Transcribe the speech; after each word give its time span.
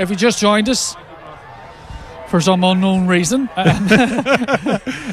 If 0.00 0.10
you 0.10 0.16
just 0.16 0.40
joined 0.40 0.68
us 0.68 0.96
for 2.28 2.40
some 2.40 2.64
unknown 2.64 3.06
reason, 3.06 3.48
um, 3.56 3.84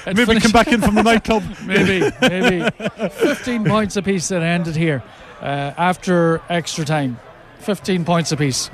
Maybe 0.05 0.25
finished- 0.25 0.43
come 0.43 0.51
back 0.51 0.67
in 0.69 0.81
from 0.81 0.95
the 0.95 1.03
nightclub. 1.03 1.43
maybe, 1.65 2.09
maybe. 2.21 2.69
15 3.09 3.65
points 3.65 3.97
apiece 3.97 4.29
that 4.29 4.41
ended 4.41 4.75
here 4.75 5.03
uh, 5.41 5.73
after 5.77 6.41
extra 6.49 6.85
time. 6.85 7.19
15 7.59 8.05
points 8.05 8.31
apiece. 8.31 8.69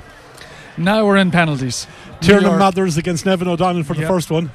Now 0.76 1.04
we're 1.06 1.16
in 1.16 1.30
penalties. 1.30 1.86
Tiernan 2.20 2.58
Mathers 2.58 2.96
against 2.96 3.26
Nevin 3.26 3.48
O'Donnell 3.48 3.82
for 3.82 3.94
the 3.94 4.00
Yep. 4.02 4.08
first 4.08 4.30
one. 4.30 4.50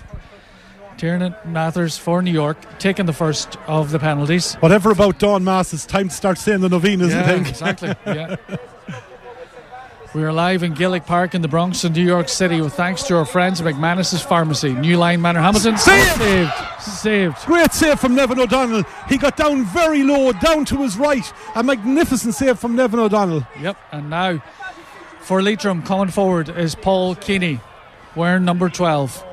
Tiernan 0.97 1.33
Mathers 1.45 1.97
for 1.97 2.21
New 2.21 2.31
York, 2.31 2.57
taking 2.77 3.05
the 3.05 3.13
first 3.13 3.57
of 3.67 3.91
the 3.91 3.99
penalties. 3.99 4.55
Whatever 4.55 4.91
about 4.91 5.17
Dawn 5.17 5.43
Mass, 5.45 5.73
it's 5.73 5.85
time 5.85 6.09
to 6.09 6.15
start 6.15 6.37
saying 6.37 6.59
the 6.61 6.67
novenas, 6.69 7.13
yeah, 7.13 7.21
I 7.21 7.23
think. 7.23 7.47
exactly. 7.49 7.93
Yeah. 8.05 8.35
We 10.15 10.23
are 10.23 10.33
live 10.33 10.63
in 10.63 10.73
Gaelic 10.73 11.05
Park 11.05 11.35
in 11.35 11.43
the 11.43 11.47
Bronx 11.47 11.83
in 11.83 11.93
New 11.93 12.03
York 12.03 12.29
City 12.29 12.61
with 12.61 12.73
thanks 12.73 13.03
to 13.03 13.17
our 13.17 13.25
friends 13.25 13.61
at 13.61 13.67
McManus's 13.67 14.23
Pharmacy, 14.23 14.73
New 14.73 14.97
Line 14.97 15.21
Manor, 15.21 15.39
Hamilton. 15.39 15.77
Saved! 15.77 16.17
Saved. 16.17 16.53
Saved. 16.81 17.45
Great 17.45 17.71
save 17.71 17.99
from 17.99 18.15
Nevin 18.15 18.39
O'Donnell. 18.39 18.83
He 19.07 19.19
got 19.19 19.37
down 19.37 19.65
very 19.65 20.01
low, 20.01 20.31
down 20.31 20.65
to 20.65 20.77
his 20.77 20.97
right. 20.97 21.31
A 21.53 21.61
magnificent 21.61 22.33
save 22.33 22.57
from 22.57 22.75
Nevin 22.75 22.99
O'Donnell. 22.99 23.45
Yep. 23.59 23.77
And 23.91 24.09
now 24.09 24.41
for 25.19 25.43
Leitrim 25.43 25.83
coming 25.83 26.09
forward 26.09 26.49
is 26.49 26.73
Paul 26.73 27.13
Keeney, 27.13 27.59
wearing 28.15 28.45
number 28.45 28.67
12. 28.67 29.23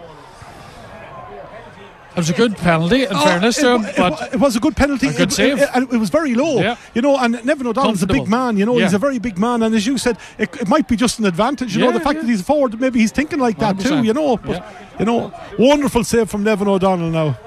It 2.17 2.21
was 2.21 2.31
a 2.31 2.33
good 2.33 2.57
penalty, 2.57 3.03
in 3.03 3.09
oh, 3.13 3.25
fairness 3.25 3.57
to 3.57 3.67
Oh, 3.69 3.75
it, 3.75 3.79
him, 3.81 3.85
it- 3.85 3.97
but 3.99 4.35
it 4.35 4.41
was 4.41 4.57
a 4.57 4.61
good 4.61 4.75
penalty. 4.75 5.09
A 5.09 5.13
good 5.13 5.31
save. 5.31 5.59
It, 5.61 5.69
it- 5.75 5.93
it 5.93 5.97
was 5.99 6.09
very 6.09 6.35
low. 6.35 6.61
Yeah. 6.63 6.77
You 6.95 7.03
know, 7.03 7.19
and 7.19 7.45
Nevin 7.45 7.67
O'Donnell's 7.67 8.03
a 8.03 8.07
big 8.07 8.27
man. 8.27 8.57
You 8.57 8.65
know, 8.65 8.79
he's 8.79 8.95
a 8.95 8.99
very 8.99 9.19
big 9.19 9.39
man. 9.39 9.63
And 9.63 9.75
as 9.75 9.87
you 9.87 9.99
said, 9.99 10.17
it, 10.39 10.49
it 10.63 10.67
might 10.67 10.89
be 10.89 10.97
just 10.97 11.19
an 11.19 11.27
advantage. 11.27 11.77
You 11.77 11.83
know, 11.83 11.93
the 11.93 12.01
fact 12.01 12.17
yeah. 12.17 12.23
that 12.23 12.29
he's 12.29 12.41
forward, 12.41 12.81
maybe 12.81 13.01
he's 13.01 13.13
thinking 13.13 13.39
like 13.39 13.59
that 13.59 13.79
too. 13.79 13.91
100%. 13.91 14.05
You 14.07 14.15
know, 14.15 14.39
but 14.39 14.51
Yeah. 14.57 14.71
you 14.99 15.05
know, 15.05 15.31
wonderful 15.59 16.05
save 16.05 16.31
from 16.31 16.43
Nevin 16.43 16.69
O'Donnell 16.69 17.11
now. 17.11 17.39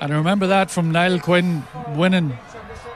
And 0.00 0.12
I 0.12 0.16
remember 0.16 0.48
that 0.48 0.70
from 0.70 0.90
Niall 0.90 1.18
Quinn 1.20 1.62
winning 1.94 2.36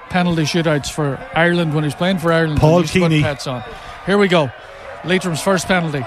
penalty 0.09 0.43
shootouts 0.43 0.91
for 0.91 1.19
Ireland 1.35 1.73
when 1.75 1.85
he 1.85 1.87
was 1.89 1.95
playing 1.95 2.19
for 2.19 2.33
Ireland. 2.33 2.59
Paul 2.61 2.75
when 2.77 2.79
he 2.79 2.83
used 2.83 2.93
to 2.95 3.01
put 3.01 3.09
Keeney. 3.11 3.23
Pets 3.23 3.47
on. 3.47 3.63
Here 4.07 4.19
we 4.19 4.29
go. 4.29 4.51
Leitrim's 5.03 5.41
first 5.43 5.67
penalty. 5.67 6.05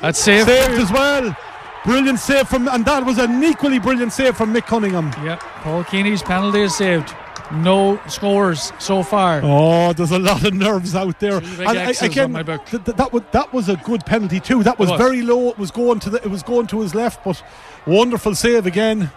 That's 0.00 0.18
safe. 0.18 0.46
Saved 0.46 0.78
as 0.78 0.92
well. 0.92 1.36
Brilliant 1.84 2.18
save 2.18 2.48
from, 2.48 2.68
and 2.68 2.84
that 2.84 3.04
was 3.04 3.18
an 3.18 3.42
equally 3.42 3.78
brilliant 3.78 4.12
save 4.12 4.36
from 4.36 4.52
Mick 4.52 4.66
Cunningham. 4.66 5.12
Yep. 5.24 5.40
Paul 5.40 5.84
Keeney's 5.84 6.22
penalty 6.22 6.62
is 6.62 6.74
saved. 6.76 7.14
No 7.50 7.98
scores 8.08 8.72
so 8.78 9.02
far. 9.02 9.40
Oh, 9.42 9.92
there's 9.94 10.10
a 10.10 10.18
lot 10.18 10.44
of 10.44 10.52
nerves 10.52 10.94
out 10.94 11.18
there. 11.18 11.40
I- 11.60 11.92
uh, 11.94 12.28
my 12.28 12.42
book. 12.42 12.66
th- 12.66 12.84
th- 12.84 12.96
that, 12.96 13.12
was, 13.12 13.22
that 13.32 13.52
was 13.54 13.68
a 13.70 13.76
good 13.76 14.04
penalty 14.04 14.38
too. 14.38 14.62
That 14.62 14.78
was, 14.78 14.90
was. 14.90 14.98
very 15.00 15.22
low. 15.22 15.48
It 15.48 15.58
was 15.58 15.70
going 15.70 16.00
to 16.00 16.10
the, 16.10 16.18
it 16.22 16.30
was 16.30 16.42
going 16.42 16.66
to 16.68 16.80
his 16.80 16.94
left, 16.94 17.24
but 17.24 17.42
wonderful 17.86 18.34
save 18.34 18.66
again. 18.66 19.10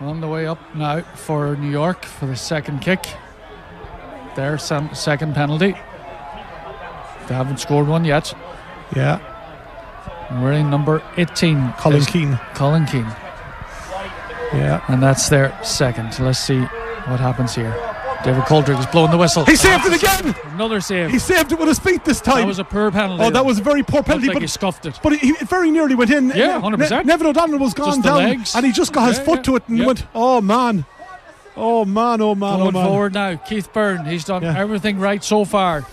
On 0.00 0.20
the 0.20 0.28
way 0.28 0.46
up 0.46 0.58
now 0.74 1.00
for 1.00 1.56
New 1.56 1.70
York 1.70 2.04
for 2.04 2.26
the 2.26 2.36
second 2.36 2.80
kick. 2.80 3.06
Their 4.34 4.58
second 4.58 5.34
penalty. 5.34 5.72
They 7.26 7.34
haven't 7.34 7.58
scored 7.58 7.88
one 7.88 8.04
yet. 8.04 8.34
Yeah, 8.94 9.18
In 10.30 10.70
number 10.70 11.02
18. 11.16 11.72
Colin 11.78 12.04
Keane. 12.04 12.38
Colin 12.54 12.84
Keane. 12.86 13.06
Yeah, 14.54 14.84
And 14.88 15.02
that's 15.02 15.28
their 15.28 15.56
second. 15.64 16.18
Let's 16.20 16.38
see 16.38 16.60
what 16.60 17.20
happens 17.20 17.54
here. 17.54 17.74
David 18.24 18.42
Coldrick 18.44 18.78
is 18.80 18.86
blowing 18.86 19.10
the 19.10 19.18
whistle. 19.18 19.44
he 19.44 19.54
saved 19.56 19.84
it 19.86 20.02
again. 20.02 20.34
Another 20.54 20.80
save. 20.80 21.10
He 21.10 21.18
saved 21.18 21.52
it 21.52 21.58
with 21.58 21.68
his 21.68 21.78
feet 21.78 22.04
this 22.04 22.20
time. 22.20 22.38
that 22.40 22.46
was 22.46 22.58
a 22.58 22.64
poor 22.64 22.90
penalty. 22.90 23.22
oh, 23.22 23.30
that 23.30 23.44
was 23.44 23.58
a 23.58 23.62
very 23.62 23.82
poor 23.82 24.02
penalty, 24.02 24.28
like 24.28 24.38
he 24.38 24.44
but. 24.44 24.50
scuffed 24.50 24.86
it. 24.86 24.98
But 25.02 25.12
he, 25.18 25.28
he 25.34 25.44
very 25.44 25.70
nearly 25.70 25.94
went 25.94 26.10
in. 26.10 26.30
Yeah, 26.30 26.60
100%. 26.60 27.04
Nevin 27.04 27.26
O'Donnell 27.28 27.58
was 27.58 27.74
gone 27.74 28.00
down, 28.00 28.16
legs. 28.24 28.54
and 28.56 28.64
he 28.66 28.72
just 28.72 28.92
got 28.92 29.08
his 29.08 29.18
Yeah, 29.18 29.24
foot 29.24 29.36
yeah. 29.38 29.42
to 29.42 29.56
it 29.56 29.68
and 29.68 29.78
Yep. 29.78 29.86
went. 29.86 30.06
Oh 30.14 30.40
man, 30.40 30.84
oh 31.56 31.84
man, 31.84 32.20
oh 32.20 32.34
man, 32.34 32.54
oh 32.54 32.58
Going 32.58 32.72
man. 32.72 32.86
forward 32.86 33.14
now, 33.14 33.36
Keith 33.36 33.72
Beirne. 33.72 34.08
He's 34.10 34.24
done 34.24 34.42
Yeah. 34.42 34.58
everything 34.58 34.98
right 34.98 35.22
so 35.22 35.44
far. 35.44 35.84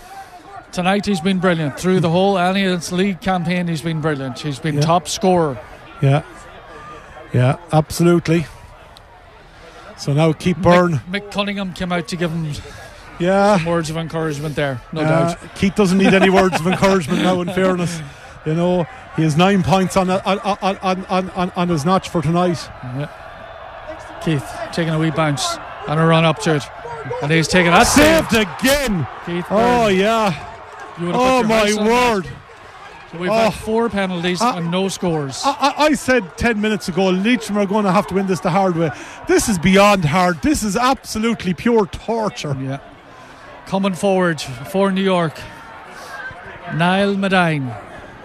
Tonight 0.74 1.06
he's 1.06 1.20
been 1.20 1.38
brilliant. 1.38 1.78
Through 1.78 2.00
the 2.00 2.10
whole 2.10 2.34
Allianz 2.34 2.90
League 2.90 3.20
campaign, 3.20 3.68
he's 3.68 3.80
been 3.80 4.00
brilliant. 4.00 4.40
He's 4.40 4.58
been 4.58 4.74
Yeah. 4.74 4.80
top 4.80 5.06
scorer. 5.06 5.56
Yeah, 6.02 6.22
yeah, 7.32 7.56
absolutely. 7.72 8.46
So 9.96 10.12
now 10.12 10.32
Keith 10.32 10.56
Beirne. 10.56 11.00
Mick, 11.08 11.20
Mick 11.28 11.30
Cunningham 11.30 11.72
came 11.74 11.92
out 11.92 12.08
to 12.08 12.16
give 12.16 12.32
him 12.32 12.50
Yeah, 13.20 13.56
some 13.58 13.66
words 13.66 13.88
of 13.88 13.96
encouragement 13.96 14.56
there, 14.56 14.80
no 14.92 15.02
Uh, 15.02 15.08
doubt. 15.08 15.54
Keith 15.54 15.76
doesn't 15.76 15.96
need 15.96 16.12
any 16.12 16.28
words 16.28 16.58
of 16.58 16.66
encouragement 16.74 17.22
now. 17.22 17.40
In 17.40 17.50
fairness, 17.52 18.02
you 18.44 18.54
know 18.54 18.84
he 19.14 19.22
has 19.22 19.36
nine 19.36 19.62
points 19.62 19.96
on 19.96 20.10
on 20.10 20.40
on 20.40 20.76
on, 20.82 21.30
on, 21.36 21.52
on, 21.54 21.68
his 21.68 21.84
notch 21.84 22.08
for 22.08 22.20
tonight. 22.20 22.68
Yeah. 22.98 23.06
Keith 24.24 24.44
taking 24.72 24.92
a 24.92 24.98
wee 24.98 25.10
bounce 25.12 25.56
and 25.86 26.00
a 26.00 26.04
run 26.04 26.24
up 26.24 26.40
to 26.40 26.56
it. 26.56 26.64
And 27.22 27.30
he's 27.30 27.46
taking 27.46 27.70
that 27.70 27.84
save. 27.84 28.28
Saved 28.28 28.48
again. 28.60 29.06
Keith 29.24 29.44
Beirne. 29.44 29.84
Oh 29.84 29.86
yeah. 29.86 30.34
You 30.98 31.06
would 31.06 31.14
have 31.14 31.24
Oh 31.24 31.42
my 31.42 31.58
house 31.68 31.76
on 31.78 31.84
that. 31.86 32.14
word. 32.14 32.28
So 33.12 33.18
we've 33.18 33.30
Oh. 33.30 33.34
had 33.34 33.54
four 33.54 33.88
penalties 33.88 34.40
and 34.40 34.70
no 34.70 34.88
scores. 34.88 35.42
I, 35.44 35.50
I, 35.78 35.84
I 35.86 35.94
said 35.94 36.36
10 36.36 36.60
minutes 36.60 36.88
ago, 36.88 37.06
Leitrim 37.10 37.58
are 37.58 37.66
going 37.66 37.84
to 37.84 37.92
have 37.92 38.06
to 38.08 38.14
win 38.14 38.26
this 38.26 38.40
the 38.40 38.50
hard 38.50 38.76
way. 38.76 38.90
This 39.28 39.48
is 39.48 39.58
beyond 39.58 40.04
hard. 40.04 40.40
This 40.42 40.62
is 40.62 40.76
absolutely 40.76 41.54
pure 41.54 41.86
torture. 41.86 42.56
yeah. 42.60 42.78
Coming 43.66 43.94
forward 43.94 44.40
for 44.40 44.90
New 44.92 45.02
York, 45.02 45.38
Niall 46.74 47.16
Medine. 47.16 47.72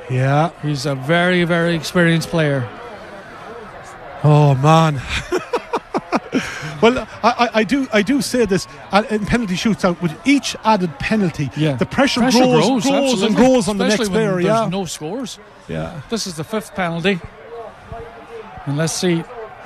Yeah. 0.10 0.52
He's 0.62 0.86
a 0.86 0.96
very, 0.96 1.44
very 1.46 1.76
experienced 1.76 2.30
player. 2.30 2.68
Oh 4.24 4.54
man. 4.56 5.02
well, 6.82 7.08
I, 7.24 7.30
I, 7.30 7.50
I 7.60 7.64
do 7.64 7.88
I 7.94 8.02
do 8.02 8.22
say 8.22 8.46
this 8.46 8.68
uh, 8.92 9.04
in 9.10 9.26
penalty 9.26 9.56
shootout 9.56 10.02
with 10.02 10.16
each 10.26 10.56
added 10.64 10.98
penalty, 11.00 11.50
Yeah. 11.56 11.74
the 11.76 11.86
pressure, 11.86 12.22
Pressure 12.22 12.40
grows, 12.40 12.66
grows, 12.66 12.84
grows 12.86 13.22
and 13.24 13.36
grows 13.36 13.68
on 13.68 13.78
the 13.78 13.88
next 13.88 14.10
player. 14.10 14.34
there's 14.34 14.46
Yeah. 14.46 14.70
no 14.70 14.86
scores. 14.86 15.40
yeah. 15.68 16.02
This 16.10 16.28
is 16.28 16.36
the 16.36 16.44
fifth 16.44 16.74
penalty. 16.76 17.20
And 18.66 18.78
let's 18.78 18.94
see 18.94 19.20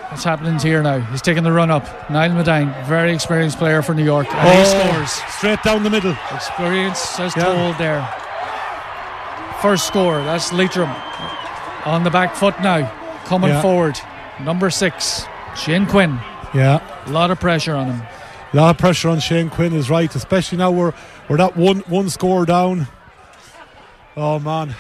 what's 0.10 0.24
happening 0.24 0.58
here 0.60 0.82
now. 0.84 1.00
He's 1.00 1.22
taking 1.22 1.44
the 1.44 1.52
run 1.52 1.70
up. 1.72 1.86
Niall 2.10 2.34
Medine, 2.34 2.74
very 2.86 3.14
experienced 3.14 3.58
player 3.58 3.82
for 3.82 3.94
New 3.94 4.06
York. 4.06 4.28
And 4.34 4.48
he 4.50 4.62
Oh, 4.64 4.66
scores. 4.94 5.12
straight 5.38 5.64
down 5.64 5.84
the 5.84 5.90
middle. 5.90 6.16
Experience 6.32 7.20
as 7.20 7.36
Yeah. 7.36 7.44
told 7.46 7.78
there. 7.78 8.08
First 9.62 9.88
score, 9.88 10.22
that's 10.24 10.52
Leitrim. 10.54 10.90
On 11.86 12.04
the 12.04 12.10
back 12.10 12.36
foot 12.36 12.60
now. 12.62 12.90
Coming 13.26 13.50
Yeah. 13.50 13.62
forward. 13.62 14.00
Number 14.40 14.70
six, 14.70 15.26
Shane 15.56 15.86
Quinn. 15.86 16.20
Yeah. 16.54 16.80
A 17.06 17.10
lot 17.12 17.32
of 17.32 17.40
pressure 17.40 17.76
on 17.76 17.88
him. 17.88 18.02
A 18.54 18.58
lot 18.58 18.70
of 18.72 18.78
pressure 18.78 19.10
on 19.10 19.20
Shane 19.20 19.50
Quinn 19.50 19.74
is 19.74 19.90
right, 19.90 20.14
especially 20.16 20.58
now 20.58 20.72
we're 20.72 20.94
we're 21.28 21.38
that 21.38 21.58
one 21.58 21.80
one 21.82 22.10
score 22.10 22.46
down. 22.46 22.88
Oh 24.16 24.40
man. 24.40 24.76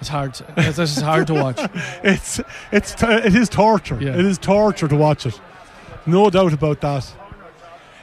It's 0.00 0.08
hard. 0.08 0.34
to- 0.34 0.44
this 0.56 0.78
is 0.78 1.00
hard 1.00 1.26
to 1.28 1.34
watch. 1.34 1.58
It's 2.04 2.40
it's 2.70 2.94
t- 2.94 3.06
it 3.06 3.34
is 3.34 3.48
torture. 3.48 3.98
Yeah. 4.00 4.10
It 4.18 4.24
is 4.24 4.38
torture 4.38 4.88
to 4.88 4.96
watch 4.96 5.26
it. 5.26 5.40
No 6.04 6.30
doubt 6.30 6.52
about 6.52 6.80
that. 6.82 7.12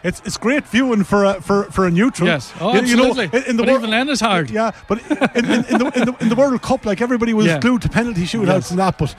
It's 0.03 0.21
it's 0.25 0.37
great 0.37 0.67
viewing 0.67 1.03
for 1.05 1.23
a 1.23 1.41
for, 1.41 1.63
for 1.71 1.85
a 1.87 1.91
neutral. 1.91 2.27
Yes. 2.27 2.51
Oh, 2.59 2.73
You- 2.75 2.81
you 2.81 2.95
know, 2.97 3.07
absolutely. 3.09 3.39
in, 3.39 3.45
in 3.51 3.57
the 3.57 3.63
but 3.63 3.69
wor- 3.69 3.77
even 3.79 3.89
then, 3.91 4.09
it's 4.09 4.21
hard. 4.21 4.49
Yeah, 4.49 4.71
but 4.87 4.99
in, 5.09 5.17
in, 5.17 5.45
in, 5.65 5.77
the, 5.79 5.91
in, 5.95 6.05
the, 6.05 6.15
in 6.21 6.29
the 6.29 6.35
World 6.35 6.61
Cup, 6.61 6.85
like 6.85 6.99
everybody 7.01 7.33
was 7.33 7.45
Yeah. 7.45 7.59
glued 7.59 7.81
to 7.83 7.89
penalty 7.89 8.23
shootouts 8.23 8.47
Yes. 8.47 8.69
and 8.71 8.79
that. 8.79 8.97
But 8.97 9.15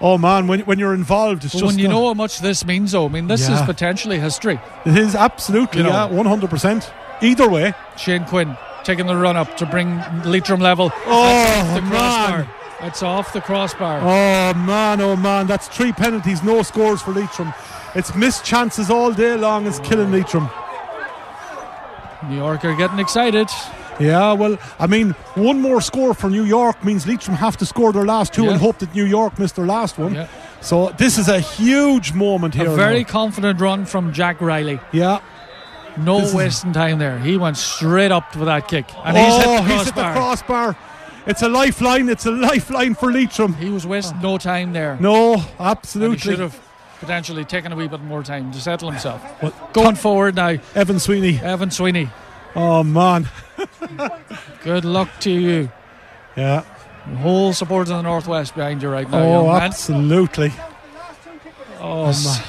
oh 0.00 0.18
man, 0.18 0.46
when 0.48 0.60
when 0.60 0.78
you're 0.80 0.94
involved, 0.94 1.44
it's 1.44 1.52
just 1.52 1.64
when 1.64 1.78
you 1.78 1.86
know 1.88 2.06
how 2.08 2.14
much 2.14 2.40
this 2.40 2.64
means, 2.66 2.92
though, 2.92 3.06
I 3.06 3.08
mean, 3.08 3.28
this 3.28 3.48
is 3.48 3.60
potentially 3.62 4.18
history. 4.18 4.58
it 4.84 4.96
is 4.98 5.14
absolutely 5.14 5.78
you 5.78 5.84
know. 5.84 5.90
yeah, 5.90 6.06
one 6.06 6.26
hundred 6.26 6.50
percent. 6.50 6.90
Either 7.22 7.48
way, 7.48 7.72
Shane 7.96 8.24
Quinn 8.24 8.56
taking 8.82 9.06
the 9.06 9.16
run 9.16 9.36
up 9.36 9.56
to 9.58 9.66
bring 9.66 10.02
Leitrim 10.24 10.60
level. 10.60 10.90
Oh, 11.06 11.72
the 11.74 11.80
crossbar. 11.80 12.38
man. 12.38 12.48
It's 12.82 13.02
off 13.02 13.32
the 13.32 13.40
crossbar. 13.40 14.00
Oh 14.02 14.52
man, 14.58 15.00
oh 15.00 15.14
man, 15.16 15.46
that's 15.46 15.68
three 15.68 15.92
penalties, 15.92 16.42
no 16.42 16.62
scores 16.62 17.00
for 17.00 17.12
Leitrim. 17.12 17.54
It's 17.94 18.14
missed 18.14 18.44
chances 18.44 18.90
all 18.90 19.12
day 19.12 19.36
long. 19.36 19.66
It's 19.66 19.78
killing 19.80 20.10
Leitrim. 20.10 20.48
New 22.28 22.36
York 22.36 22.64
are 22.64 22.74
getting 22.74 22.98
excited. 22.98 23.48
Yeah, 24.00 24.32
well, 24.32 24.58
I 24.80 24.86
mean, 24.88 25.10
one 25.34 25.60
more 25.60 25.80
score 25.80 26.14
for 26.14 26.28
New 26.28 26.44
York 26.44 26.82
means 26.84 27.06
Leitrim 27.06 27.36
have 27.36 27.56
to 27.58 27.66
score 27.66 27.92
their 27.92 28.04
last 28.04 28.32
two 28.32 28.44
Yeah. 28.44 28.52
and 28.52 28.60
hope 28.60 28.78
that 28.78 28.92
New 28.94 29.04
York 29.04 29.38
missed 29.38 29.56
their 29.56 29.66
last 29.66 29.98
one. 29.98 30.14
Yeah. 30.14 30.26
So 30.60 30.90
this 30.98 31.18
is 31.18 31.28
a 31.28 31.38
huge 31.38 32.12
moment 32.14 32.54
here. 32.54 32.70
A 32.70 32.74
very 32.74 33.02
now. 33.04 33.08
confident 33.08 33.60
run 33.60 33.84
from 33.84 34.12
Jack 34.12 34.40
Riley. 34.40 34.80
yeah. 34.92 35.20
No 35.96 36.18
This 36.20 36.30
is- 36.30 36.34
wasting 36.34 36.72
time 36.72 36.98
there. 36.98 37.18
He 37.20 37.36
went 37.36 37.56
straight 37.56 38.10
up 38.10 38.34
with 38.34 38.46
that 38.46 38.66
kick. 38.66 38.86
And 39.04 39.16
he's 39.16 39.26
oh, 39.32 39.38
hit 39.38 39.44
the 39.44 39.62
he's 39.74 39.84
hit 39.84 39.94
the 39.94 40.00
crossbar. 40.02 40.72
crossbar. 40.72 40.76
It's 41.26 41.42
a 41.42 41.48
lifeline. 41.48 42.08
It's 42.08 42.26
a 42.26 42.30
lifeline 42.50 42.94
for 42.96 43.12
Leitrim. 43.12 43.54
He 43.54 43.70
was 43.70 43.86
wasting 43.86 44.20
no 44.20 44.36
time 44.38 44.72
there. 44.72 44.96
No, 44.98 45.36
he 45.36 45.42
should 45.42 45.60
absolutely. 45.60 46.36
have 46.38 46.60
potentially 47.04 47.44
taking 47.44 47.70
a 47.72 47.76
wee 47.76 47.86
bit 47.88 48.00
more 48.02 48.22
time 48.22 48.50
to 48.52 48.60
settle 48.60 48.90
himself. 48.90 49.20
Well, 49.42 49.52
Going 49.72 49.94
forward 49.96 50.34
now, 50.34 50.56
Evan 50.74 50.98
Sweeney. 50.98 51.38
Evan 51.38 51.70
Sweeney. 51.70 52.08
Oh 52.56 52.82
man. 52.82 53.28
Good 54.62 54.84
luck 54.84 55.08
to 55.20 55.30
you. 55.30 55.70
Yeah. 56.36 56.64
The 57.06 57.16
whole 57.16 57.52
support 57.52 57.82
of 57.88 57.96
the 57.96 58.02
Northwest 58.02 58.54
behind 58.54 58.82
you 58.82 58.88
right 58.88 59.08
now, 59.10 59.18
Oh, 59.22 59.50
absolutely. 59.50 60.52
Oh, 61.78 61.80
oh 61.80 62.06
He's- 62.06 62.24
man. 62.24 62.48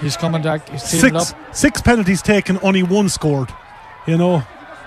He's 0.00 0.16
coming 0.16 0.42
back. 0.42 0.68
He's 0.68 0.82
Six 0.82 1.14
up. 1.32 1.54
six 1.54 1.80
penalties 1.80 2.22
taken, 2.22 2.58
only 2.62 2.82
one 2.82 3.08
scored. 3.08 3.50
You 4.06 4.16
know, 4.16 4.42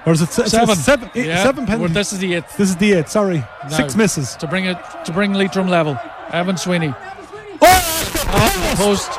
or 0.05 0.11
is 0.11 0.21
it 0.21 0.29
se- 0.29 0.47
Seven. 0.47 0.75
Seven, 0.75 1.09
eight- 1.15 1.27
Yeah, 1.27 1.41
seven 1.43 1.63
well, 1.63 1.67
penalties. 1.67 1.93
this 1.93 2.13
is 2.13 2.19
the 2.19 2.33
eighth. 2.35 2.57
This 2.57 2.69
is 2.69 2.75
the 2.75 2.93
eight. 2.93 3.07
Sorry, 3.09 3.37
No. 3.63 3.69
six 3.69 3.95
misses. 3.95 4.35
To 4.37 4.47
bring 4.47 4.65
it 4.65 4.77
to 5.05 5.13
bring 5.13 5.33
Leitrim 5.33 5.67
level. 5.69 5.97
Evan 6.31 6.57
Sweeney. 6.57 6.93
Off 8.27 8.69
the 8.71 8.83
post. 8.83 9.09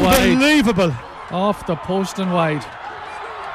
Wide. 0.00 0.30
unbelievable! 0.30 0.92
Off 1.30 1.66
the 1.66 1.76
post 1.76 2.18
and 2.18 2.32
wide. 2.32 2.64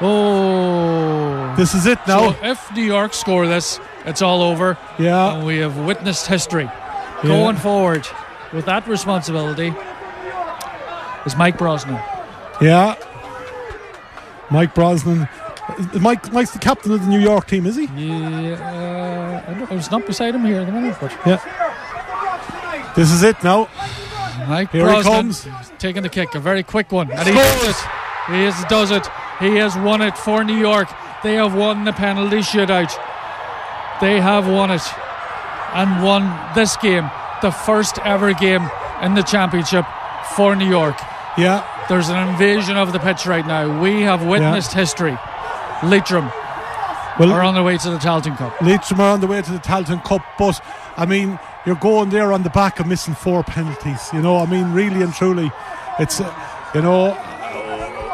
Oh. 0.00 1.54
This 1.56 1.74
is 1.74 1.86
it 1.86 1.98
now. 2.08 2.32
So 2.32 2.38
if 2.44 2.72
New 2.74 2.82
York 2.84 3.14
score 3.14 3.46
this, 3.46 3.78
it's 4.04 4.22
all 4.22 4.42
over. 4.42 4.76
yeah, 4.98 5.34
And 5.34 5.46
we 5.46 5.58
have 5.58 5.76
witnessed 5.78 6.26
history. 6.26 6.64
Yeah. 6.64 7.22
Going 7.22 7.56
forward 7.56 8.06
with 8.52 8.64
that 8.66 8.86
responsibility 8.88 9.72
is 11.26 11.36
Mike 11.36 11.58
Brosnan. 11.58 12.00
yeah. 12.60 12.96
Mike 14.50 14.74
Brosnan. 14.74 15.28
Mike, 15.98 16.30
Mike's 16.32 16.50
the 16.50 16.58
captain 16.58 16.92
of 16.92 17.00
the 17.00 17.06
New 17.08 17.18
York 17.20 17.46
team, 17.46 17.64
is 17.64 17.76
he? 17.76 17.86
Yeah, 17.96 19.44
uh, 19.58 19.66
I 19.70 19.74
was 19.74 19.90
not 19.90 20.06
beside 20.06 20.34
him 20.34 20.44
here 20.44 20.60
at 20.60 20.66
the 20.66 20.72
minute, 20.72 20.96
but 21.00 21.12
Yeah. 21.24 21.40
This 22.94 23.10
is 23.10 23.22
it 23.22 23.42
now. 23.42 23.68
Mike 24.48 24.70
Here 24.70 24.90
he 24.90 25.02
comes. 25.02 25.46
taking 25.78 26.02
the 26.02 26.08
kick, 26.08 26.34
a 26.34 26.40
very 26.40 26.62
quick 26.62 26.92
one, 26.92 27.10
and 27.10 27.26
he 27.26 27.34
does 27.34 27.68
it. 27.68 27.76
He 28.28 28.44
is, 28.44 28.54
does 28.68 28.90
it. 28.90 29.06
He 29.40 29.56
has 29.56 29.76
won 29.76 30.00
it 30.00 30.16
for 30.16 30.44
New 30.44 30.56
York. 30.56 30.88
They 31.22 31.34
have 31.34 31.54
won 31.54 31.84
the 31.84 31.92
penalty 31.92 32.38
shootout. 32.38 32.92
They 34.00 34.20
have 34.20 34.48
won 34.48 34.70
it 34.70 34.82
and 35.74 36.02
won 36.02 36.54
this 36.54 36.76
game, 36.76 37.10
the 37.42 37.50
first 37.50 37.98
ever 38.00 38.32
game 38.32 38.68
in 39.02 39.14
the 39.14 39.22
championship 39.22 39.84
for 40.34 40.54
New 40.56 40.68
York. 40.68 40.96
Yeah, 41.36 41.66
There's 41.88 42.08
an 42.08 42.28
invasion 42.28 42.76
of 42.76 42.92
the 42.92 42.98
pitch 43.00 43.26
right 43.26 43.46
now. 43.46 43.82
We 43.82 44.02
have 44.02 44.24
witnessed 44.24 44.72
history. 44.72 45.18
Leitrim 45.82 46.30
well, 47.18 47.32
are 47.32 47.42
on 47.42 47.54
their 47.54 47.62
way 47.62 47.76
to 47.76 47.90
the 47.90 47.98
Tailteann 47.98 48.36
Cup. 48.36 48.60
Leitrim 48.62 49.00
are 49.00 49.12
on 49.12 49.20
the 49.20 49.26
way 49.26 49.42
to 49.42 49.52
the 49.52 49.58
Tailteann 49.58 50.02
Cup, 50.04 50.22
but 50.38 50.62
I 50.96 51.06
mean, 51.06 51.38
you're 51.66 51.76
going 51.76 52.10
there 52.10 52.32
on 52.32 52.42
the 52.42 52.50
back 52.50 52.80
of 52.80 52.86
missing 52.86 53.14
four 53.14 53.42
penalties. 53.42 54.12
You 54.12 54.22
know, 54.22 54.36
I 54.38 54.46
mean, 54.46 54.72
really 54.72 55.02
and 55.02 55.12
truly, 55.12 55.50
it's 55.98 56.20
uh, 56.20 56.70
you 56.74 56.82
know, 56.82 57.12